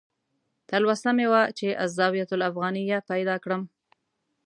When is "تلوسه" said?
0.69-1.09